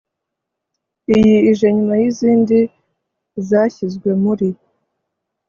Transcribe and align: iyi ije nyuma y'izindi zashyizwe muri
iyi 1.15 1.35
ije 1.51 1.67
nyuma 1.75 1.93
y'izindi 2.01 2.59
zashyizwe 3.47 4.09
muri 4.23 4.47